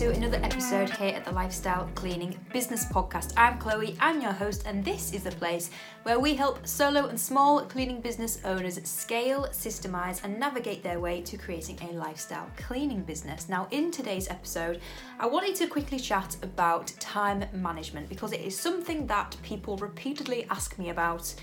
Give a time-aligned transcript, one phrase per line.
[0.00, 3.34] to another episode here at the Lifestyle Cleaning Business Podcast.
[3.36, 5.68] I'm Chloe, I'm your host, and this is the place
[6.04, 11.20] where we help solo and small cleaning business owners scale, systemize, and navigate their way
[11.20, 13.50] to creating a lifestyle cleaning business.
[13.50, 14.80] Now, in today's episode,
[15.18, 20.46] I wanted to quickly chat about time management because it is something that people repeatedly
[20.48, 21.34] ask me about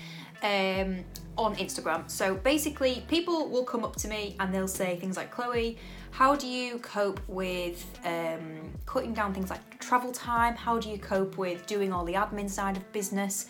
[0.44, 1.04] um,
[1.38, 2.10] on Instagram.
[2.10, 5.78] So basically, people will come up to me and they'll say things like, Chloe,
[6.12, 10.56] how do you cope with um, cutting down things like travel time?
[10.56, 13.48] How do you cope with doing all the admin side of business?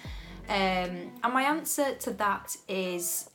[0.49, 3.29] Um, and my answer to that is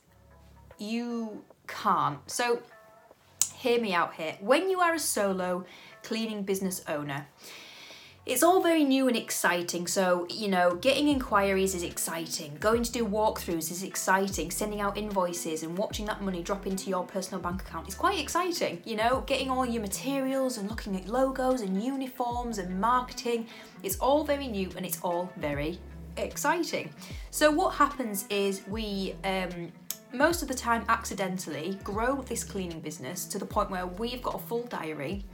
[0.77, 2.19] you can't.
[2.29, 2.59] So
[3.55, 4.35] hear me out here.
[4.41, 5.65] When you are a solo
[6.03, 7.27] cleaning business owner,
[8.25, 9.85] it's all very new and exciting.
[9.85, 14.97] So, you know, getting inquiries is exciting, going to do walkthroughs is exciting, sending out
[14.97, 18.81] invoices and watching that money drop into your personal bank account is quite exciting.
[18.85, 23.47] You know, getting all your materials and looking at logos and uniforms and marketing,
[23.83, 25.77] it's all very new and it's all very
[26.15, 26.91] exciting.
[27.29, 29.73] So, what happens is we, um,
[30.13, 34.35] most of the time, accidentally grow this cleaning business to the point where we've got
[34.35, 35.25] a full diary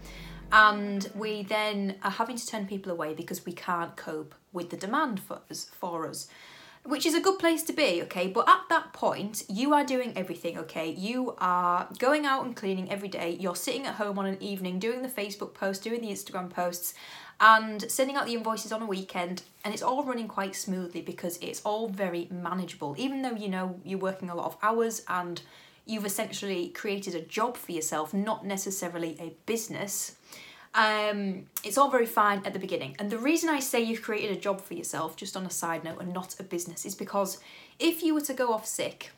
[0.51, 4.77] and we then are having to turn people away because we can't cope with the
[4.77, 6.27] demand for us for us
[6.83, 8.27] which is a good place to be okay?
[8.27, 10.89] But at that point you are doing everything okay?
[10.89, 13.37] You are going out and cleaning every day.
[13.39, 16.93] You're sitting at home on an evening doing the facebook posts doing the instagram posts
[17.39, 19.43] and sending out the invoices on a weekend.
[19.63, 23.79] And it's all running quite smoothly because it's all very manageable even though you know
[23.83, 25.41] you're working a lot of hours and
[25.89, 30.15] you've essentially created a job for yourself not necessarily a business
[30.75, 32.95] um, it's all very fine at the beginning.
[32.99, 35.83] And the reason I say you've created a job for yourself, just on a side
[35.83, 37.39] note, and not a business, is because
[37.79, 39.11] if you were to go off sick,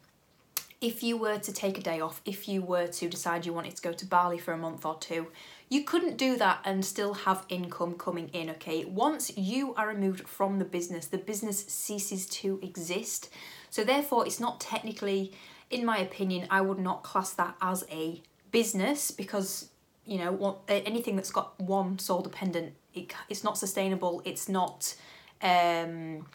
[0.80, 3.76] if you were to take a day off, if you were to decide you wanted
[3.76, 5.28] to go to Bali for a month or two,
[5.70, 8.84] you couldn't do that and still have income coming in, okay?
[8.86, 13.30] Once you are removed from the business, the business ceases to exist.
[13.70, 15.34] So, therefore, it's not technically,
[15.72, 18.22] in my opinion, I would not class that as a
[18.52, 19.70] business because
[20.06, 24.94] you know anything that's got one sole dependent it, it's not sustainable it's not
[25.42, 26.26] um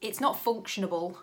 [0.00, 1.16] it's not functionable.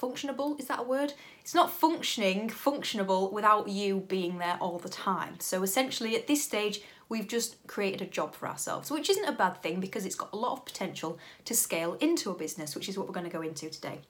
[0.00, 1.14] Functionable is that a word?
[1.40, 5.40] It's not functioning functionable without you being there all the time.
[5.40, 9.32] So essentially at this stage we've just created a job for ourselves which isn't a
[9.32, 12.88] bad thing because it's got a lot of potential to scale into a business which
[12.88, 14.00] is what we're going to go into today.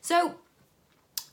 [0.00, 0.36] So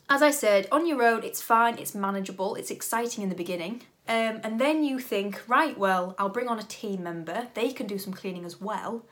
[0.08, 3.82] as i said on your own it's fine it's manageable it's exciting in the beginning
[4.08, 7.86] um, and then you think, right, well, I'll bring on a team member, they can
[7.86, 9.04] do some cleaning as well.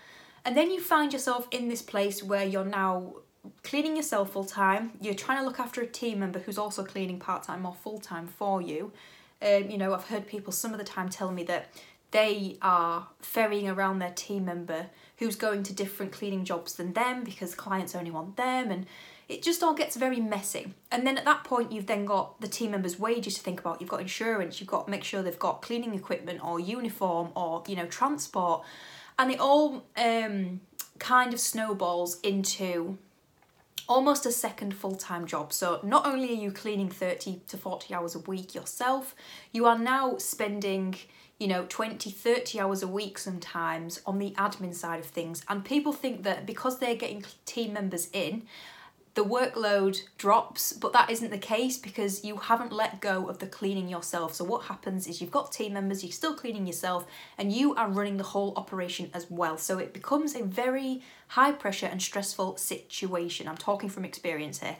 [0.44, 3.15] And then you find yourself in this place where you're now
[3.62, 7.19] cleaning yourself full time, you're trying to look after a team member who's also cleaning
[7.19, 8.93] part time or full time for you.
[9.43, 11.72] Um, you know, I've heard people some of the time tell me that
[12.12, 14.87] they are ferrying around their team member
[15.19, 18.87] who's going to different cleaning jobs than them because clients only want them and
[19.29, 20.73] it just all gets very messy.
[20.91, 23.81] And then at that point, you've then got the team members' wages to think about.
[23.81, 24.61] You've got insurance.
[24.61, 28.65] You've got to make sure they've got cleaning equipment or uniform or you know transport,
[29.19, 30.61] and it all um,
[30.99, 32.99] kind of snowballs into
[33.89, 35.53] almost a second full time job.
[35.53, 39.15] So, not only are you cleaning 30 to 40 hours a week yourself,
[39.53, 40.97] you are now spending,
[41.39, 45.45] you know, 20, 30 hours a week sometimes on the admin side of things.
[45.49, 48.43] And people think that because they're getting team members in
[49.15, 53.47] the workload drops, but that isn't the case because you haven't let go of the
[53.47, 54.35] cleaning yourself.
[54.35, 57.07] So, what happens is you've got team members, you're still cleaning yourself,
[57.39, 59.57] and you are running the whole operation as well.
[59.57, 63.47] So, it becomes a very high pressure and stressful situation.
[63.47, 64.77] I'm talking from experience here.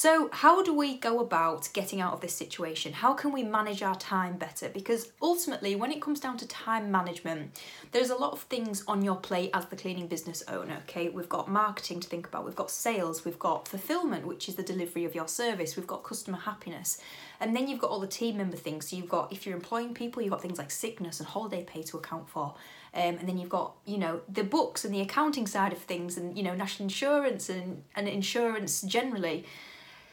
[0.00, 2.94] So, how do we go about getting out of this situation?
[2.94, 4.70] How can we manage our time better?
[4.70, 7.60] Because ultimately, when it comes down to time management,
[7.92, 10.78] there's a lot of things on your plate as the cleaning business owner.
[10.88, 14.54] Okay, we've got marketing to think about, we've got sales, we've got fulfillment, which is
[14.54, 16.98] the delivery of your service, we've got customer happiness,
[17.38, 18.88] and then you've got all the team member things.
[18.88, 21.82] So, you've got if you're employing people, you've got things like sickness and holiday pay
[21.82, 22.54] to account for.
[22.94, 26.16] Um, and then you've got you know the books and the accounting side of things
[26.16, 29.44] and you know national insurance and, and insurance generally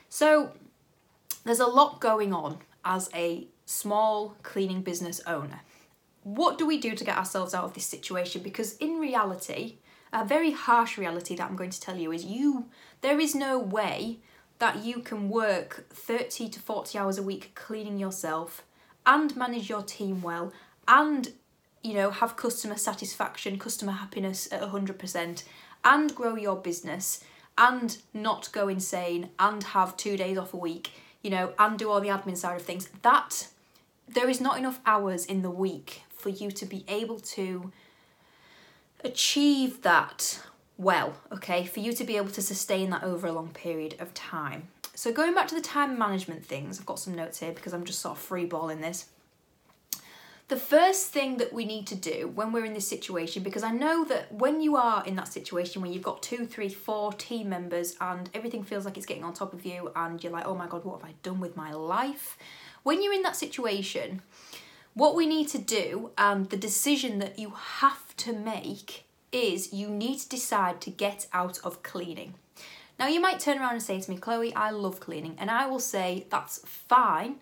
[0.09, 0.53] so
[1.43, 5.61] there's a lot going on as a small cleaning business owner.
[6.23, 8.41] What do we do to get ourselves out of this situation?
[8.41, 9.75] Because in reality,
[10.11, 12.65] a very harsh reality that I'm going to tell you is you
[13.01, 14.19] there is no way
[14.59, 18.63] that you can work 30 to 40 hours a week cleaning yourself
[19.05, 20.51] and manage your team well
[20.87, 21.33] and
[21.83, 25.43] you know have customer satisfaction customer happiness at 100%
[25.83, 27.23] and grow your business
[27.57, 31.89] and not go insane and have two days off a week, you know, and do
[31.89, 33.47] all the admin side of things, that
[34.07, 37.71] there is not enough hours in the week for you to be able to
[39.03, 40.41] achieve that
[40.77, 44.13] well, okay, for you to be able to sustain that over a long period of
[44.13, 44.67] time.
[44.93, 47.83] So, going back to the time management things, I've got some notes here because I'm
[47.83, 49.07] just sort of freeballing this.
[50.49, 53.71] The first thing that we need to do when we're in this situation, because I
[53.71, 57.49] know that when you are in that situation where you've got two, three, four team
[57.49, 60.55] members and everything feels like it's getting on top of you and you're like, oh
[60.55, 62.37] my God, what have I done with my life?
[62.83, 64.21] When you're in that situation,
[64.93, 69.03] what we need to do and the decision that you have to make
[69.33, 72.35] is you need to decide to get out of cleaning.
[72.97, 75.35] Now, you might turn around and say to me, Chloe, I love cleaning.
[75.37, 77.35] And I will say, that's fine.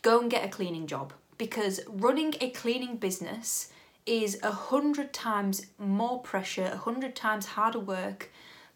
[0.00, 3.70] Go and get a cleaning job because running a cleaning business
[4.04, 8.30] is a hundred times more pressure, a hundred times harder work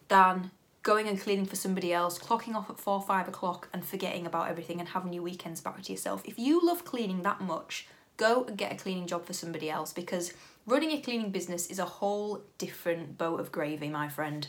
[0.08, 0.50] than
[0.82, 4.48] going and cleaning for somebody else, clocking off at four, five o'clock and forgetting about
[4.48, 6.22] everything and having your weekends back to yourself.
[6.24, 7.86] If you love cleaning that much,
[8.16, 10.32] go and get a cleaning job for somebody else because
[10.66, 14.48] running a cleaning business is a whole different boat of gravy, my friend.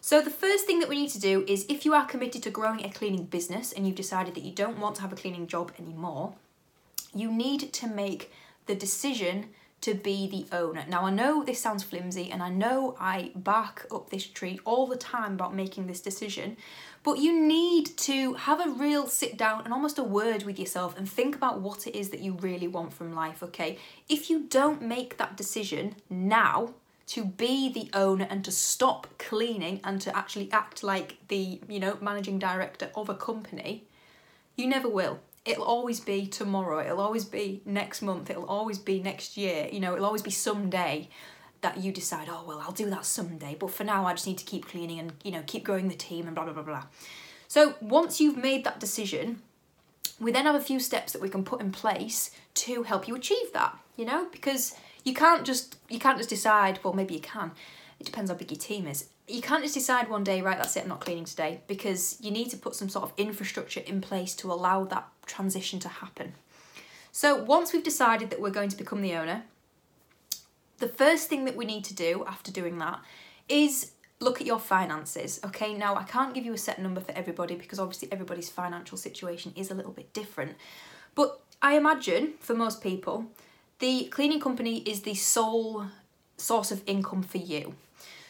[0.00, 2.50] So, the first thing that we need to do is if you are committed to
[2.50, 5.46] growing a cleaning business and you've decided that you don't want to have a cleaning
[5.46, 6.34] job anymore,
[7.14, 8.32] you need to make
[8.66, 9.46] the decision
[9.80, 10.84] to be the owner.
[10.88, 14.88] Now, I know this sounds flimsy and I know I back up this tree all
[14.88, 16.56] the time about making this decision,
[17.04, 20.98] but you need to have a real sit down and almost a word with yourself
[20.98, 23.78] and think about what it is that you really want from life, okay?
[24.08, 26.74] If you don't make that decision now,
[27.08, 31.80] to be the owner and to stop cleaning and to actually act like the, you
[31.80, 33.84] know, managing director of a company,
[34.56, 39.00] you never will it'll always be tomorrow, it'll always be next month, it'll always be
[39.00, 41.08] next year, you know, it'll always be someday
[41.62, 44.38] that you decide, oh, well, I'll do that someday, but for now I just need
[44.38, 46.84] to keep cleaning and, you know, keep growing the team and blah, blah, blah, blah.
[47.48, 49.42] So once you've made that decision,
[50.20, 53.14] we then have a few steps that we can put in place to help you
[53.14, 54.74] achieve that, you know, because
[55.04, 57.52] you can't just you can't just decide, well maybe you can.
[57.98, 60.76] It depends how big your team is you can't just decide one day, right, that's
[60.76, 64.00] it, I'm not cleaning today, because you need to put some sort of infrastructure in
[64.00, 66.34] place to allow that transition to happen.
[67.12, 69.44] So once we've decided that we're going to become the owner,
[70.78, 73.00] the first thing that we need to do after doing that
[73.48, 75.40] is look at your finances.
[75.44, 78.96] Okay, now I can't give you a set number for everybody because obviously everybody's financial
[78.96, 80.56] situation is a little bit different.
[81.14, 83.26] But I imagine for most people,
[83.80, 85.86] the cleaning company is the sole
[86.36, 87.74] source of income for you.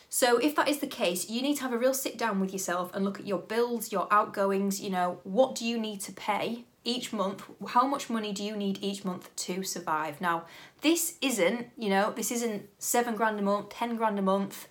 [0.09, 2.53] So if that is the case, you need to have a real sit down with
[2.53, 6.13] yourself and look at your bills, your outgoings, you know, what do you need to
[6.13, 7.43] pay each month?
[7.69, 10.21] How much money do you need each month to survive?
[10.21, 10.45] Now,
[10.81, 14.67] this isn't, you know, this isn't 7 grand a month, 10 grand a month.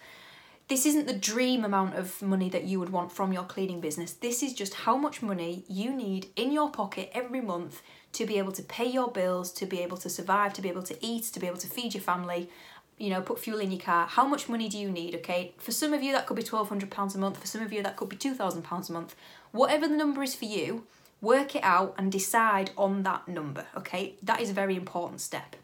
[0.70, 4.14] This isn't the dream amount of money that you would want from your cleaning business.
[4.14, 7.82] This is just how much money you need in your pocket every month
[8.14, 10.84] to be able to pay your bills, to be able to survive, to be able
[10.84, 12.50] to eat, to be able to feed your family,
[12.98, 14.08] you know, put fuel in your car.
[14.08, 15.16] How much money do you need?
[15.16, 17.38] Okay, for some of you that could be twelve hundred pounds a month.
[17.38, 19.16] For some of you that could be two thousand pounds a month.
[19.52, 20.86] Whatever the number is for you,
[21.22, 23.66] work it out and decide on that number.
[23.76, 25.56] Okay, that is a very important step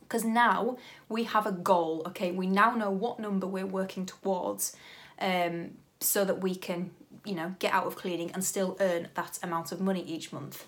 [0.00, 2.02] because now we have a goal.
[2.06, 4.74] Okay, we now know what number we're working towards,
[5.20, 6.90] um, so that we can,
[7.28, 10.66] you know, get out of cleaning and still earn that amount of money each month.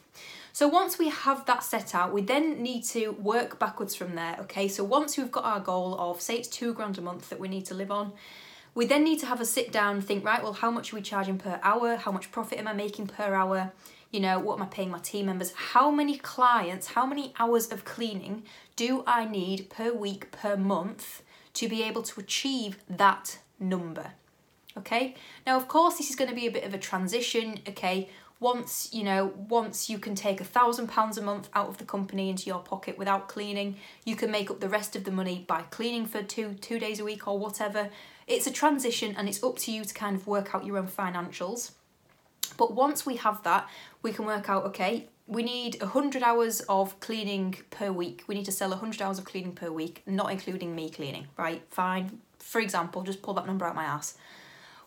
[0.52, 4.36] So once we have that set out, we then need to work backwards from there,
[4.40, 4.68] okay?
[4.68, 7.48] So once we've got our goal of, say it's two grand a month that we
[7.48, 8.12] need to live on,
[8.74, 10.96] we then need to have a sit down and think, right, well, how much are
[10.96, 11.96] we charging per hour?
[11.96, 13.72] How much profit am I making per hour?
[14.10, 15.52] You know, what am I paying my team members?
[15.52, 18.42] How many clients, how many hours of cleaning
[18.76, 21.22] do I need per week, per month
[21.54, 24.12] to be able to achieve that number?
[24.80, 25.14] Okay,
[25.46, 27.60] now of course, this is going to be a bit of a transition.
[27.68, 28.08] Okay,
[28.40, 31.84] once you know once you can take a thousand pounds a month out of the
[31.84, 35.44] company into your pocket without cleaning you can make up the rest of the money
[35.46, 37.90] by cleaning for two two days a week or whatever.
[38.26, 40.88] It's a transition and it's up to you to kind of work out your own
[40.88, 41.72] financials.
[42.56, 43.68] But once we have that
[44.02, 48.24] we can work out okay we need 100 hours of cleaning per week.
[48.26, 51.62] We need to sell 100 hours of cleaning per week not including me cleaning right?
[51.68, 52.20] Fine.
[52.38, 54.16] For example just pull that number out my ass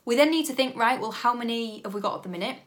[0.06, 2.58] we then need to think right well how many have we got at the minute?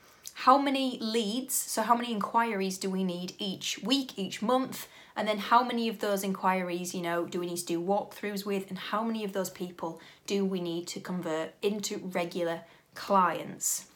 [0.40, 5.26] How many leads, so how many inquiries do we need each week, each month, and
[5.26, 8.68] then how many of those inquiries, you know, do we need to do walkthroughs with,
[8.68, 12.60] and how many of those people do we need to convert into regular
[12.94, 13.86] clients?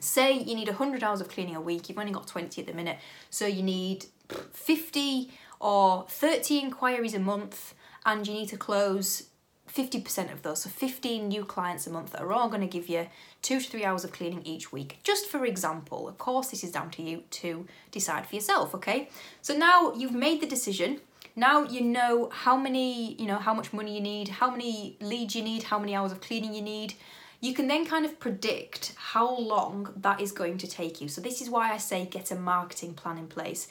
[0.00, 2.74] Say you need 100 hours of cleaning a week, you've only got 20 at the
[2.74, 2.98] minute,
[3.30, 4.06] so you need
[4.52, 5.30] 50
[5.60, 9.28] or 30 inquiries a month, and you need to close
[9.72, 12.88] 50% of those, so 15 new clients a month that are all going to give
[12.88, 13.06] you
[13.42, 14.98] two to three hours of cleaning each week.
[15.02, 19.08] Just for example, of course, this is down to you to decide for yourself, okay?
[19.42, 21.00] So now you've made the decision.
[21.34, 25.34] Now you know how many, you know, how much money you need, how many leads
[25.34, 26.94] you need, how many hours of cleaning you need.
[27.40, 31.08] You can then kind of predict how long that is going to take you.
[31.08, 33.68] So this is why I say get a marketing plan in place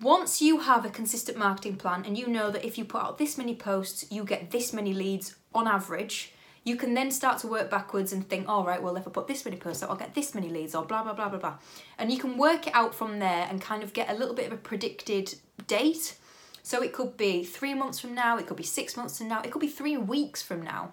[0.00, 3.18] once you have a consistent marketing plan and you know that if you put out
[3.18, 6.32] this many posts, you get this many leads on average,
[6.64, 9.26] you can then start to work backwards and think, all right, well, if I put
[9.26, 11.58] this many posts out, I'll get this many leads, or blah, blah, blah, blah, blah.
[11.98, 14.46] And you can work it out from there and kind of get a little bit
[14.46, 15.34] of a predicted
[15.66, 16.16] date.
[16.62, 19.40] So it could be three months from now, it could be six months from now,
[19.40, 20.92] it could be three weeks from now.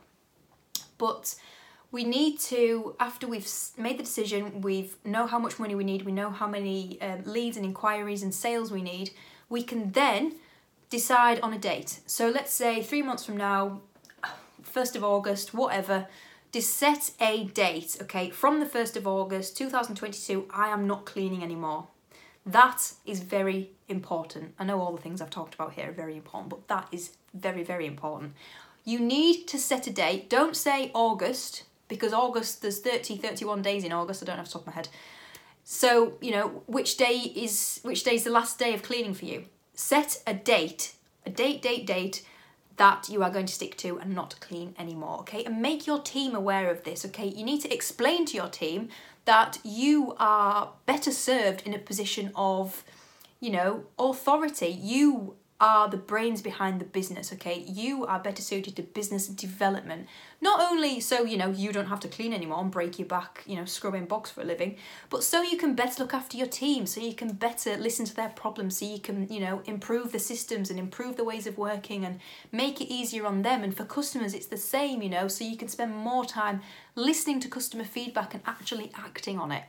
[0.97, 1.35] But
[1.91, 6.03] we need to after we've made the decision we've know how much money we need
[6.03, 9.11] we know how many um, leads and inquiries and sales we need
[9.49, 10.33] we can then
[10.89, 11.99] decide on a date.
[12.05, 13.81] So let's say three months from now
[14.63, 16.07] 1st of august whatever
[16.51, 18.29] just set a date okay?
[18.29, 21.87] From the 1st of august 2022 i am not cleaning anymore.
[22.45, 24.53] That is very important.
[24.59, 27.11] I know all the things i've talked about here are very important but that is
[27.33, 28.33] very very important.
[28.83, 30.29] You need to set a date.
[30.29, 34.53] Don't say august because August, there's 30, 31 days in August, I don't have to
[34.53, 34.89] top of my head.
[35.63, 39.25] So, you know, which day is which day is the last day of cleaning for
[39.25, 39.45] you?
[39.73, 40.93] Set a date,
[41.25, 42.23] a date, date, date
[42.77, 45.43] that you are going to stick to and not clean anymore, okay?
[45.43, 47.27] And make your team aware of this, okay?
[47.27, 48.89] You need to explain to your team
[49.25, 52.83] that you are better served in a position of,
[53.39, 54.67] you know, authority.
[54.67, 57.63] You are the brains behind the business, okay?
[57.65, 60.07] You are better suited to business development.
[60.41, 63.41] Not only so, you know, you don't have to clean anymore and break your back,
[63.45, 64.75] you know, scrubbing box for a living,
[65.09, 68.13] but so you can better look after your team, so you can better listen to
[68.13, 71.57] their problems, so you can, you know, improve the systems and improve the ways of
[71.57, 72.19] working and
[72.51, 73.63] make it easier on them.
[73.63, 76.61] And for customers, it's the same, you know, so you can spend more time
[76.95, 79.63] listening to customer feedback and actually acting on it.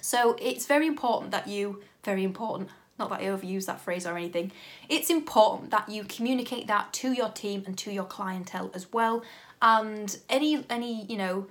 [0.00, 4.16] So it's very important that you, very important, not that I overuse that phrase or
[4.16, 4.52] anything.
[4.88, 9.22] It's important that you communicate that to your team and to your clientele as well.
[9.60, 11.46] And any any, you know,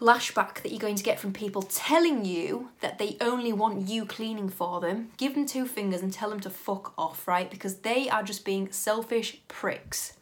[0.00, 4.06] lashback that you're going to get from people telling you that they only want you
[4.06, 7.50] cleaning for them, give them two fingers and tell them to fuck off, right?
[7.50, 10.14] Because they are just being selfish pricks.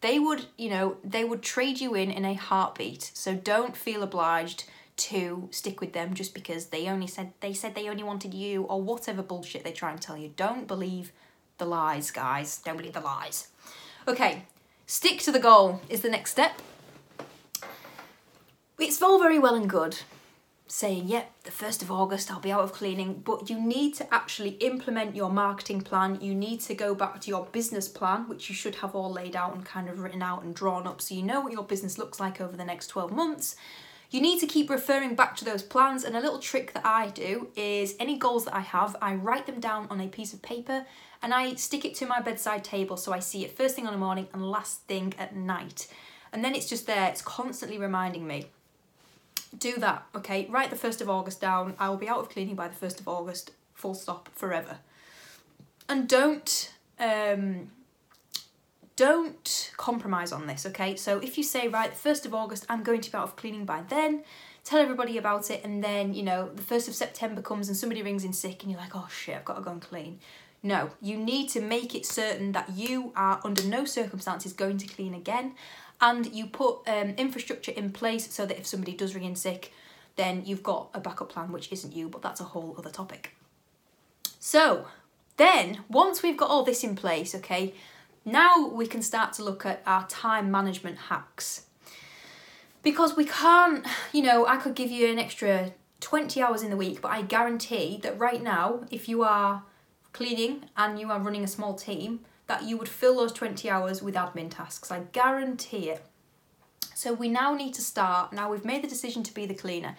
[0.00, 3.10] They would, you know, they would trade you in in a heartbeat.
[3.14, 4.64] So don't feel obliged
[4.96, 8.62] to stick with them just because they only said they said they only wanted you
[8.64, 10.32] or whatever bullshit they try and tell you.
[10.36, 11.12] Don't believe
[11.58, 12.58] the lies, guys.
[12.58, 13.48] Don't believe the lies.
[14.06, 14.44] Okay,
[14.86, 16.60] stick to the goal is the next step.
[18.78, 19.98] It's all very well and good
[20.66, 24.14] saying, yep, the 1st of August I'll be out of cleaning, but you need to
[24.14, 26.20] actually implement your marketing plan.
[26.20, 29.36] You need to go back to your business plan, which you should have all laid
[29.36, 31.98] out and kind of written out and drawn up so you know what your business
[31.98, 33.56] looks like over the next 12 months.
[34.14, 37.08] You need to keep referring back to those plans, and a little trick that I
[37.08, 40.40] do is any goals that I have, I write them down on a piece of
[40.40, 40.86] paper
[41.20, 43.90] and I stick it to my bedside table so I see it first thing in
[43.90, 45.88] the morning and last thing at night.
[46.32, 48.46] And then it's just there, it's constantly reminding me.
[49.58, 50.46] Do that, okay?
[50.48, 51.74] Write the 1st of August down.
[51.80, 54.78] I will be out of cleaning by the 1st of August, full stop, forever.
[55.88, 57.72] And don't um,
[58.96, 60.96] don't compromise on this, okay?
[60.96, 63.36] So if you say, right, the 1st of August, I'm going to be out of
[63.36, 64.22] cleaning by then,
[64.62, 68.02] tell everybody about it, and then, you know, the 1st of September comes and somebody
[68.02, 70.20] rings in sick and you're like, oh shit, I've got to go and clean.
[70.62, 74.86] No, you need to make it certain that you are under no circumstances going to
[74.86, 75.54] clean again
[76.00, 79.72] and you put um, infrastructure in place so that if somebody does ring in sick,
[80.16, 83.34] then you've got a backup plan, which isn't you, but that's a whole other topic.
[84.38, 84.86] So,
[85.36, 87.74] then, once we've got all this in place, okay,
[88.24, 91.66] now we can start to look at our time management hacks.
[92.82, 96.76] Because we can't, you know, I could give you an extra 20 hours in the
[96.76, 99.62] week, but I guarantee that right now, if you are
[100.12, 104.02] cleaning and you are running a small team, that you would fill those 20 hours
[104.02, 104.90] with admin tasks.
[104.90, 106.04] I guarantee it.
[106.94, 108.32] So we now need to start.
[108.32, 109.96] Now we've made the decision to be the cleaner.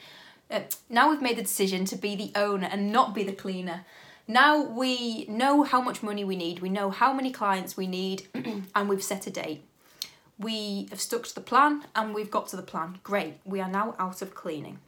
[0.50, 3.86] Uh, now we've made the decision to be the owner and not be the cleaner.
[4.28, 8.28] Now we know how much money we need, we know how many clients we need,
[8.76, 9.64] and we've set a date.
[10.40, 13.00] We have stuck to the plan and we've got to the plan.
[13.04, 14.80] Great, we are now out of cleaning.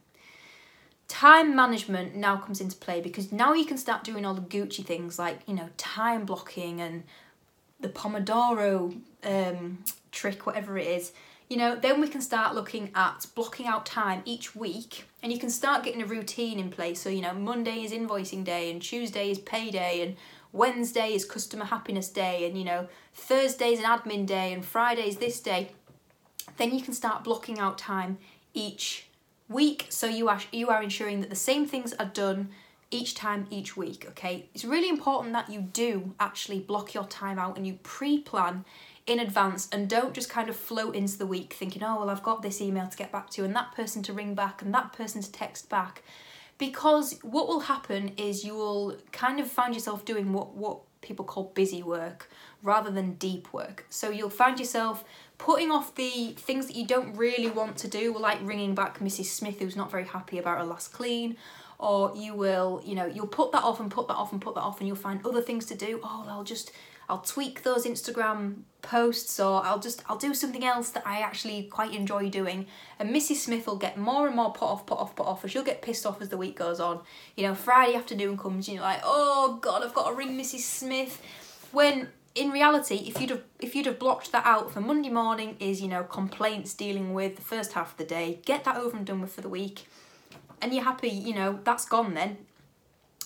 [1.07, 4.83] Time management now comes into play because now you can start doing all the Gucci
[4.83, 7.03] things like, you know, time blocking and
[7.79, 11.11] the Pomodoro um, trick, whatever it is
[11.49, 15.05] you know, then we can start looking at blocking out time each week.
[15.23, 16.99] And you can start getting a routine in place.
[16.99, 20.17] So, you know, Monday is invoicing day and Tuesday is payday and
[20.53, 25.39] Wednesday is customer happiness day, and you know, Thursday's an admin day, and Friday's this
[25.39, 25.71] day,
[26.57, 28.17] then you can start blocking out time
[28.53, 29.07] each
[29.49, 29.85] week.
[29.89, 32.49] So you are you are ensuring that the same things are done
[32.89, 34.47] each time each week okay?
[34.55, 38.63] It's really important that you do actually block your time out and you pre-plan
[39.07, 42.21] in advance and don't just kind of float into the week thinking oh well I've
[42.21, 44.93] got this email to get back to and that person to ring back and that
[44.93, 46.03] person to text back.
[46.57, 51.23] Because what will happen is you will kind of find yourself doing what what people
[51.23, 52.29] call busy work
[52.63, 53.85] rather than deep work.
[53.89, 55.05] So you'll find yourself
[55.37, 59.25] putting off the things that you don't really want to do like ringing back Mrs
[59.25, 61.37] Smith who's not very happy about her last clean
[61.79, 64.55] or you will you know you'll put that off and put that off and put
[64.55, 66.01] that off and you'll find other things to do.
[66.03, 66.71] Oh I'll just
[67.09, 71.63] I'll tweak those Instagram posts or I'll just I'll do something else that I actually
[71.63, 72.67] quite enjoy doing.
[72.99, 75.51] And Mrs Smith will get more and more put off put off put off and
[75.51, 77.01] she'll get pissed off as the week goes on.
[77.35, 81.21] You know Friday afternoon comes you're like oh god I've got to ring Mrs Smith.
[81.71, 85.57] When in reality, if you'd have if you'd have blocked that out for Monday morning,
[85.59, 88.95] is you know complaints dealing with the first half of the day, get that over
[88.95, 89.87] and done with for the week,
[90.61, 91.09] and you're happy.
[91.09, 92.37] You know that's gone then,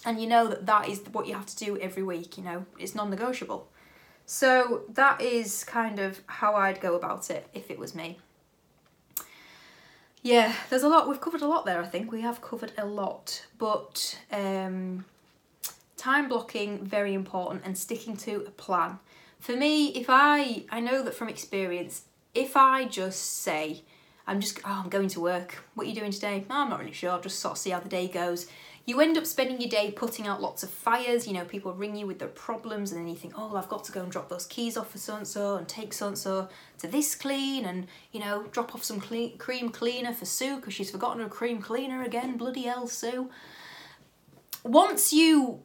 [0.05, 2.38] and you know that that is what you have to do every week.
[2.38, 3.67] You know it's non-negotiable.
[4.25, 8.20] So that is kind of how I'd go about it if it was me.
[10.24, 11.10] Yeah, there's a lot.
[11.10, 11.81] We've covered a lot there.
[11.81, 15.03] I think we have covered a lot, but um,
[16.01, 18.98] time blocking very important and sticking to a plan
[19.39, 22.03] for me if i i know that from experience
[22.34, 23.84] if i just say
[24.27, 25.63] i'm just oh i'm going to work.
[25.73, 26.45] What are you doing today?
[26.49, 27.11] Oh, i'm not really sure.
[27.11, 28.47] I'll just sort of see how the day goes.
[28.85, 31.27] You end up spending your day putting out lots of fires.
[31.27, 33.83] You know people ring you with their problems and then you think oh i've got
[33.85, 36.17] to go and drop those keys off for so and so and take so and
[36.17, 36.49] so
[36.79, 40.73] to this clean and you know drop off some clean, cream cleaner for sue because
[40.73, 42.37] she's forgotten her cream cleaner again.
[42.37, 43.29] Bloody hell sue.
[44.63, 45.61] Once you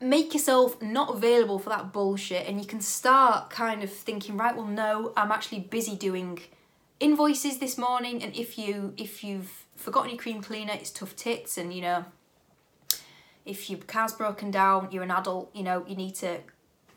[0.00, 4.56] make yourself not available for that bullshit and you can start kind of thinking right
[4.56, 6.38] well no i'm actually busy doing
[7.00, 11.56] invoices this morning and if you if you've forgotten your cream cleaner it's tough tits
[11.56, 12.04] and you know
[13.44, 16.38] if your car's broken down you're an adult you know you need to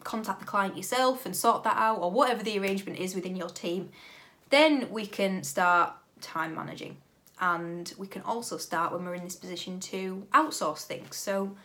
[0.04, 3.50] contact the client yourself and sort that out or whatever the arrangement is within your
[3.50, 3.90] team
[4.50, 6.98] then we can start time managing
[7.40, 11.56] and we can also start when we're in this position to outsource things so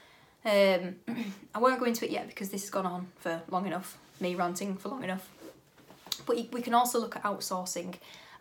[0.47, 0.97] um,
[1.55, 4.35] I won't go into it yet because this has gone on for long enough, me
[4.35, 5.29] ranting for long enough.
[6.25, 7.97] But we can also look at outsourcing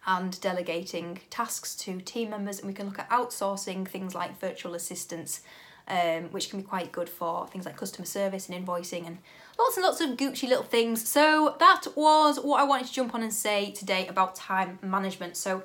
[0.06, 4.76] and delegating tasks to team members and we can look at outsourcing things like virtual
[4.76, 5.42] assistants
[5.88, 9.20] um, which can be quite good for things like customer service and invoicing and
[9.60, 11.08] lots and lots of Gucci little things.
[11.08, 15.38] So that was what I wanted to jump on and say today about time management.
[15.38, 15.64] So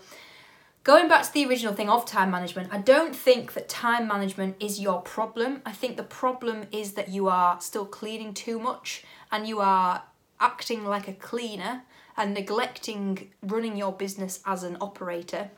[0.82, 4.56] Going back to the original thing of time management, I don't think that time management
[4.60, 5.60] is your problem.
[5.66, 10.04] I think the problem is that you are still cleaning too much and you are
[10.40, 11.82] acting like a cleaner
[12.20, 15.50] and neglecting running your business as an operator.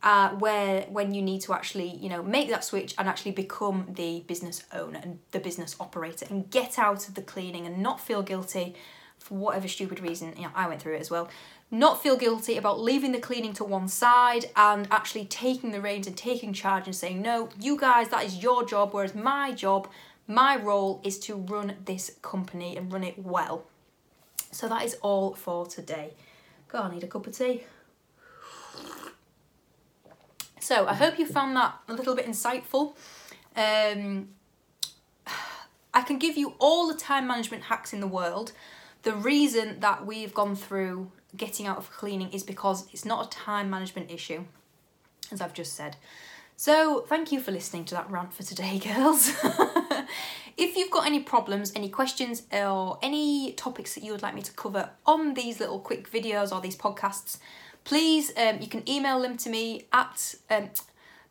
[0.00, 3.84] Uh, where when you need to actually you know make that switch and actually become
[3.94, 7.98] the business owner and the business operator and get out of the cleaning and not
[7.98, 8.76] feel guilty
[9.18, 11.28] for whatever stupid reason you know I went through it as well
[11.70, 16.06] not feel guilty about leaving the cleaning to one side and actually taking the reins
[16.06, 19.88] and taking charge and saying, no, you guys, that is your job, whereas my job,
[20.26, 23.64] my role is to run this company and run it well.
[24.50, 26.14] So that is all for today.
[26.68, 27.64] God, I need a cup of tea.
[30.60, 32.94] So I hope you found that a little bit insightful.
[33.56, 34.28] Um,
[35.94, 38.52] I can give you all the time management hacks in the world.
[39.02, 43.30] The reason that we've gone through getting out of cleaning is because it's not a
[43.30, 44.44] time management issue,
[45.32, 45.96] as I've just said.
[46.56, 49.32] So, thank you for listening to that rant for today, girls.
[50.58, 54.42] If you've got any problems, any questions, or any topics that you would like me
[54.42, 57.38] to cover on these little quick videos or these podcasts,
[57.84, 60.68] please um, you can email them to me at um,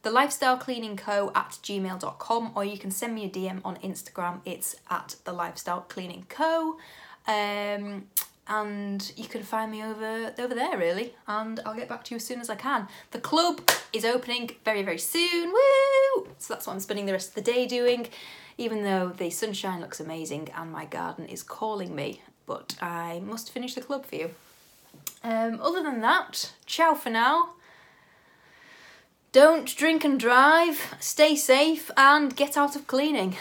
[0.02, 4.40] the lifestyle cleaning co at gmail.com or you can send me a DM on Instagram.
[4.46, 6.78] It's at the lifestyle cleaning co.
[7.28, 8.06] Um,
[8.50, 12.16] and you can find me over over there really and I'll get back to you
[12.16, 12.88] as soon as I can.
[13.12, 16.30] The club is opening very very soon, woo!
[16.38, 18.08] So that's what I'm spending the rest of the day doing
[18.58, 23.52] even though the sunshine looks amazing and my garden is calling me but I must
[23.52, 24.30] finish the club for you.
[25.24, 27.50] Um, other than that, ciao for now.
[29.34, 33.36] Don't drink and drive, stay safe and get out of cleaning.